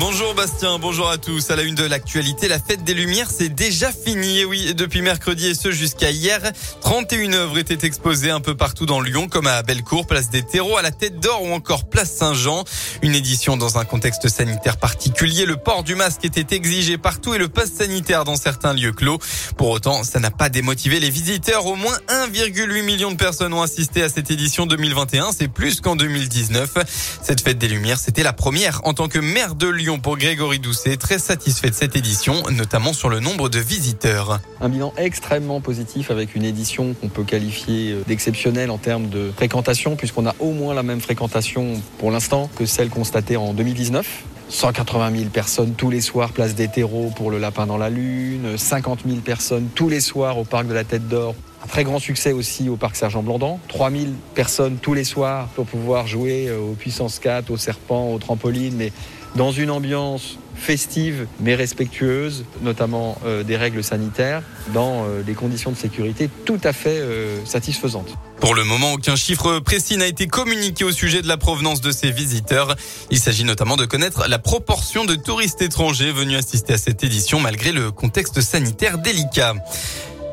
Bonjour 0.00 0.32
Bastien, 0.32 0.78
bonjour 0.78 1.10
à 1.10 1.18
tous. 1.18 1.50
À 1.50 1.56
la 1.56 1.64
une 1.64 1.74
de 1.74 1.82
l'actualité, 1.82 2.46
la 2.46 2.60
fête 2.60 2.84
des 2.84 2.94
Lumières, 2.94 3.32
c'est 3.36 3.48
déjà 3.48 3.90
fini. 3.90 4.38
Et 4.38 4.44
oui, 4.44 4.72
depuis 4.72 5.02
mercredi 5.02 5.48
et 5.48 5.54
ce 5.54 5.72
jusqu'à 5.72 6.12
hier, 6.12 6.40
31 6.82 7.32
œuvres 7.32 7.58
étaient 7.58 7.84
exposées 7.84 8.30
un 8.30 8.38
peu 8.38 8.54
partout 8.54 8.86
dans 8.86 9.00
Lyon, 9.00 9.26
comme 9.26 9.48
à 9.48 9.60
Bellecour, 9.64 10.06
place 10.06 10.30
des 10.30 10.42
Terreaux, 10.42 10.76
à 10.76 10.82
la 10.82 10.92
Tête 10.92 11.18
d'Or 11.18 11.42
ou 11.42 11.52
encore 11.52 11.88
place 11.88 12.12
Saint-Jean. 12.12 12.62
Une 13.02 13.16
édition 13.16 13.56
dans 13.56 13.78
un 13.78 13.84
contexte 13.84 14.28
sanitaire 14.28 14.76
particulier. 14.76 15.46
Le 15.46 15.56
port 15.56 15.82
du 15.82 15.96
masque 15.96 16.24
était 16.24 16.54
exigé 16.54 16.96
partout 16.96 17.34
et 17.34 17.38
le 17.38 17.48
pass 17.48 17.72
sanitaire 17.72 18.22
dans 18.22 18.36
certains 18.36 18.74
lieux 18.74 18.92
clos. 18.92 19.18
Pour 19.56 19.70
autant, 19.70 20.04
ça 20.04 20.20
n'a 20.20 20.30
pas 20.30 20.48
démotivé 20.48 21.00
les 21.00 21.10
visiteurs. 21.10 21.66
Au 21.66 21.74
moins 21.74 21.96
1,8 22.08 22.82
million 22.82 23.10
de 23.10 23.16
personnes 23.16 23.52
ont 23.52 23.62
assisté 23.62 24.04
à 24.04 24.08
cette 24.08 24.30
édition 24.30 24.66
2021. 24.66 25.32
C'est 25.36 25.48
plus 25.48 25.80
qu'en 25.80 25.96
2019. 25.96 26.74
Cette 27.20 27.40
fête 27.40 27.58
des 27.58 27.68
Lumières, 27.68 27.98
c'était 27.98 28.22
la 28.22 28.32
première 28.32 28.80
en 28.84 28.94
tant 28.94 29.08
que 29.08 29.18
maire 29.18 29.56
de 29.56 29.66
Lyon 29.66 29.87
pour 29.96 30.18
Grégory 30.18 30.58
Doucet, 30.58 30.98
très 30.98 31.18
satisfait 31.18 31.70
de 31.70 31.74
cette 31.74 31.96
édition, 31.96 32.34
notamment 32.50 32.92
sur 32.92 33.08
le 33.08 33.20
nombre 33.20 33.48
de 33.48 33.58
visiteurs. 33.58 34.40
Un 34.60 34.68
bilan 34.68 34.92
extrêmement 34.98 35.62
positif 35.62 36.10
avec 36.10 36.34
une 36.34 36.44
édition 36.44 36.92
qu'on 36.92 37.08
peut 37.08 37.24
qualifier 37.24 37.92
euh, 37.92 38.02
d'exceptionnelle 38.06 38.70
en 38.70 38.76
termes 38.76 39.08
de 39.08 39.32
fréquentation, 39.34 39.96
puisqu'on 39.96 40.26
a 40.26 40.34
au 40.40 40.52
moins 40.52 40.74
la 40.74 40.82
même 40.82 41.00
fréquentation 41.00 41.80
pour 41.98 42.10
l'instant 42.10 42.50
que 42.56 42.66
celle 42.66 42.90
constatée 42.90 43.38
en 43.38 43.54
2019. 43.54 44.24
180 44.50 45.16
000 45.16 45.30
personnes 45.30 45.74
tous 45.74 45.90
les 45.90 46.00
soirs, 46.00 46.32
place 46.32 46.54
des 46.54 46.68
terreaux 46.68 47.10
pour 47.16 47.30
le 47.30 47.38
lapin 47.38 47.66
dans 47.66 47.78
la 47.78 47.88
lune, 47.88 48.58
50 48.58 49.00
000 49.06 49.20
personnes 49.20 49.68
tous 49.74 49.88
les 49.88 50.00
soirs 50.00 50.38
au 50.38 50.44
parc 50.44 50.66
de 50.66 50.74
la 50.74 50.84
Tête 50.84 51.08
d'Or. 51.08 51.34
Un 51.62 51.66
très 51.66 51.84
grand 51.84 51.98
succès 51.98 52.32
aussi 52.32 52.68
au 52.68 52.76
parc 52.76 52.96
Sergent 52.96 53.22
Blandan. 53.22 53.58
3 53.68 53.90
000 53.90 54.04
personnes 54.34 54.76
tous 54.76 54.94
les 54.94 55.04
soirs 55.04 55.48
pour 55.48 55.66
pouvoir 55.66 56.06
jouer 56.06 56.48
euh, 56.48 56.58
aux 56.58 56.74
puissances 56.74 57.18
4, 57.18 57.50
aux 57.50 57.56
serpents, 57.56 58.12
aux 58.12 58.18
trampolines, 58.18 58.76
mais 58.76 58.92
dans 59.36 59.52
une 59.52 59.70
ambiance 59.70 60.38
festive 60.58 61.26
mais 61.40 61.54
respectueuse, 61.54 62.44
notamment 62.62 63.18
euh, 63.24 63.44
des 63.44 63.56
règles 63.56 63.82
sanitaires, 63.84 64.42
dans 64.74 65.04
euh, 65.04 65.22
des 65.22 65.34
conditions 65.34 65.70
de 65.70 65.76
sécurité 65.76 66.28
tout 66.44 66.60
à 66.64 66.72
fait 66.72 66.98
euh, 66.98 67.44
satisfaisantes. 67.44 68.14
Pour 68.40 68.54
le 68.54 68.64
moment, 68.64 68.92
aucun 68.92 69.16
chiffre 69.16 69.60
précis 69.60 69.96
n'a 69.96 70.06
été 70.06 70.26
communiqué 70.26 70.84
au 70.84 70.92
sujet 70.92 71.22
de 71.22 71.28
la 71.28 71.36
provenance 71.36 71.80
de 71.80 71.90
ces 71.90 72.10
visiteurs. 72.10 72.76
Il 73.10 73.18
s'agit 73.18 73.44
notamment 73.44 73.76
de 73.76 73.84
connaître 73.84 74.28
la 74.28 74.38
proportion 74.38 75.04
de 75.04 75.14
touristes 75.14 75.62
étrangers 75.62 76.12
venus 76.12 76.38
assister 76.38 76.74
à 76.74 76.78
cette 76.78 77.02
édition 77.02 77.40
malgré 77.40 77.72
le 77.72 77.90
contexte 77.90 78.40
sanitaire 78.40 78.98
délicat. 78.98 79.54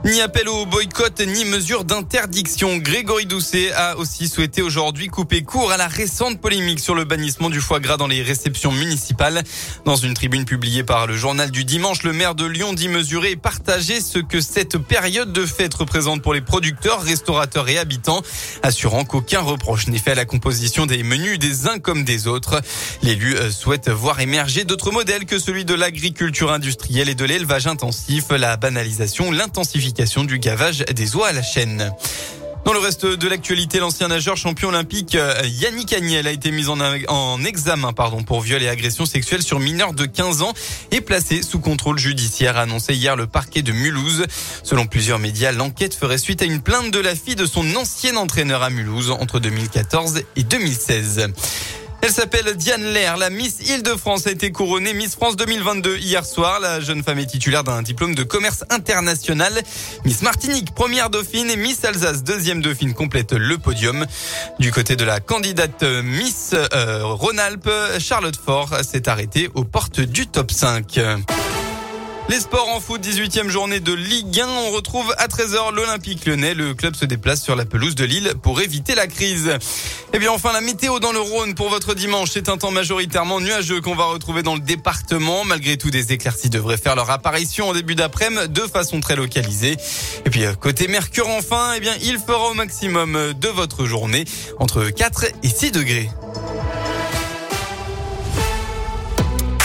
Ni 0.05 0.21
appel 0.21 0.47
au 0.47 0.67
boycott, 0.67 1.19
ni 1.19 1.45
mesure 1.45 1.83
d'interdiction. 1.83 2.77
Grégory 2.77 3.25
Doucet 3.25 3.71
a 3.71 3.97
aussi 3.97 4.27
souhaité 4.27 4.61
aujourd'hui 4.61 5.07
couper 5.07 5.41
court 5.41 5.71
à 5.71 5.77
la 5.77 5.87
récente 5.87 6.39
polémique 6.39 6.79
sur 6.79 6.93
le 6.93 7.05
bannissement 7.05 7.49
du 7.49 7.59
foie 7.59 7.79
gras 7.79 7.97
dans 7.97 8.05
les 8.05 8.21
réceptions 8.21 8.71
municipales. 8.71 9.41
Dans 9.83 9.95
une 9.95 10.13
tribune 10.13 10.45
publiée 10.45 10.83
par 10.83 11.07
le 11.07 11.17
journal 11.17 11.49
du 11.49 11.65
dimanche, 11.65 12.03
le 12.03 12.13
maire 12.13 12.35
de 12.35 12.45
Lyon 12.45 12.73
dit 12.73 12.87
mesurer 12.87 13.31
et 13.31 13.35
partager 13.35 13.99
ce 13.99 14.19
que 14.19 14.41
cette 14.41 14.77
période 14.77 15.33
de 15.33 15.43
fête 15.43 15.73
représente 15.73 16.21
pour 16.21 16.35
les 16.35 16.41
producteurs, 16.41 17.01
restaurateurs 17.01 17.67
et 17.67 17.79
habitants, 17.79 18.21
assurant 18.61 19.05
qu'aucun 19.05 19.41
reproche 19.41 19.87
n'est 19.87 19.97
fait 19.97 20.11
à 20.11 20.15
la 20.15 20.25
composition 20.25 20.85
des 20.85 21.01
menus 21.01 21.39
des 21.39 21.65
uns 21.65 21.79
comme 21.79 22.03
des 22.03 22.27
autres. 22.27 22.61
L'élu 23.01 23.35
euh, 23.37 23.49
souhaite 23.49 23.89
voir 23.89 24.19
émerger 24.19 24.65
d'autres 24.65 24.91
modèles 24.91 25.25
que 25.25 25.39
celui 25.39 25.65
de 25.65 25.73
l'agriculture 25.73 26.51
industrielle 26.51 27.09
et 27.09 27.15
de 27.15 27.25
l'élevage 27.25 27.65
intensif, 27.65 28.25
la 28.29 28.55
banalisation, 28.55 29.31
l'intensification 29.31 29.94
du 30.25 30.39
gavage 30.39 30.79
des 30.93 31.15
à 31.15 31.31
la 31.31 31.41
chaîne. 31.41 31.91
Dans 32.65 32.73
le 32.73 32.79
reste 32.79 33.05
de 33.05 33.27
l'actualité, 33.29 33.79
l'ancien 33.79 34.09
nageur 34.09 34.35
champion 34.35 34.69
olympique 34.69 35.15
euh, 35.15 35.41
Yannick 35.45 35.93
Agnel 35.93 36.27
a 36.27 36.31
été 36.31 36.51
mis 36.51 36.67
en, 36.67 36.77
en, 37.07 37.43
examen 37.45 37.93
pardon, 37.93 38.23
pour 38.23 38.41
viol 38.41 38.61
et 38.61 38.67
agression 38.67 39.05
sexuelle 39.05 39.41
sur 39.41 39.59
mineur 39.59 39.93
de 39.93 40.05
15 40.05 40.41
ans 40.41 40.53
et 40.91 40.99
placé 40.99 41.43
sous 41.43 41.59
contrôle 41.59 41.97
judiciaire, 41.97 42.57
annoncé 42.57 42.93
hier 42.93 43.15
le 43.15 43.27
parquet 43.27 43.61
de 43.61 43.71
Mulhouse. 43.71 44.25
Selon 44.63 44.85
plusieurs 44.85 45.19
médias, 45.19 45.51
l'enquête 45.51 45.93
ferait 45.93 46.17
suite 46.17 46.41
à 46.41 46.45
une 46.45 46.61
plainte 46.61 46.91
de 46.91 46.99
la 46.99 47.15
fille 47.15 47.35
de 47.35 47.45
son 47.45 47.75
ancien 47.75 48.17
entraîneur 48.17 48.63
à 48.63 48.69
Mulhouse 48.69 49.11
entre 49.11 49.39
2014 49.39 50.23
et 50.35 50.43
2016. 50.43 51.29
Elle 52.05 52.11
s'appelle 52.11 52.55
Diane 52.55 52.83
Lair. 52.83 53.17
La 53.17 53.31
Miss 53.31 53.67
Île-de-France 53.67 54.27
a 54.27 54.31
été 54.31 54.51
couronnée 54.51 54.93
Miss 54.93 55.15
France 55.15 55.35
2022 55.37 55.97
hier 55.97 56.23
soir. 56.23 56.59
La 56.59 56.79
jeune 56.79 57.01
femme 57.01 57.17
est 57.17 57.25
titulaire 57.25 57.63
d'un 57.63 57.81
diplôme 57.81 58.13
de 58.13 58.21
commerce 58.21 58.63
international. 58.69 59.51
Miss 60.05 60.21
Martinique, 60.21 60.75
première 60.75 61.09
dauphine 61.09 61.49
et 61.49 61.55
Miss 61.55 61.83
Alsace, 61.83 62.23
deuxième 62.23 62.61
dauphine, 62.61 62.93
complète 62.93 63.33
le 63.33 63.57
podium. 63.57 64.05
Du 64.59 64.71
côté 64.71 64.95
de 64.95 65.03
la 65.03 65.19
candidate 65.19 65.81
Miss 65.81 66.53
euh, 66.53 67.01
Rhône-Alpes, 67.05 67.71
Charlotte 67.97 68.37
Fort 68.37 68.75
s'est 68.83 69.09
arrêtée 69.09 69.49
aux 69.55 69.63
portes 69.63 69.99
du 69.99 70.27
top 70.27 70.51
5. 70.51 70.99
Les 72.27 72.39
sports 72.39 72.69
en 72.69 72.79
foot, 72.79 73.05
18e 73.05 73.49
journée 73.49 73.79
de 73.79 73.93
Ligue 73.93 74.39
1. 74.39 74.47
On 74.47 74.71
retrouve 74.71 75.13
à 75.19 75.27
13h 75.27 75.71
l'Olympique 75.75 76.25
lyonnais. 76.25 76.55
Le 76.55 76.73
club 76.73 76.95
se 76.95 77.05
déplace 77.05 77.43
sur 77.43 77.55
la 77.55 77.65
pelouse 77.65 77.93
de 77.93 78.03
Lille 78.03 78.33
pour 78.41 78.61
éviter 78.61 78.95
la 78.95 79.05
crise. 79.05 79.51
Et 80.11 80.17
bien 80.17 80.31
enfin, 80.31 80.51
la 80.51 80.61
météo 80.61 80.99
dans 80.99 81.11
le 81.11 81.19
Rhône 81.19 81.53
pour 81.53 81.69
votre 81.69 81.93
dimanche. 81.93 82.31
C'est 82.33 82.49
un 82.49 82.57
temps 82.57 82.71
majoritairement 82.71 83.39
nuageux 83.39 83.79
qu'on 83.79 83.93
va 83.93 84.05
retrouver 84.05 84.41
dans 84.41 84.55
le 84.55 84.59
département. 84.59 85.45
Malgré 85.45 85.77
tout, 85.77 85.91
des 85.91 86.13
éclaircies 86.13 86.49
devraient 86.49 86.77
faire 86.77 86.95
leur 86.95 87.11
apparition 87.11 87.69
en 87.69 87.73
début 87.73 87.93
d'après-midi 87.93 88.49
de 88.49 88.61
façon 88.61 89.01
très 89.01 89.15
localisée. 89.15 89.77
Et 90.25 90.31
puis 90.31 90.45
euh, 90.45 90.55
côté 90.55 90.87
Mercure 90.87 91.29
enfin, 91.29 91.73
eh 91.77 91.79
bien 91.79 91.93
il 92.01 92.17
fera 92.17 92.49
au 92.49 92.55
maximum 92.55 93.33
de 93.39 93.47
votre 93.49 93.85
journée 93.85 94.25
entre 94.57 94.89
4 94.89 95.25
et 95.43 95.47
6 95.47 95.71
degrés. 95.71 96.09